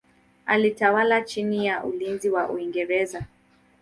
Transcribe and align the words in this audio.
Alitawala 0.45 1.21
chini 1.21 1.65
ya 1.65 1.83
ulinzi 1.83 2.29
wa 2.29 2.49
Uingereza. 2.49 3.25